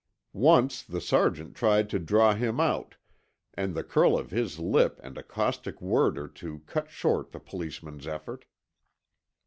[0.33, 2.95] Once the sergeant tried to draw him out
[3.53, 7.39] and the curl of his lip and a caustic word or two cut short the
[7.39, 8.45] Policeman's effort.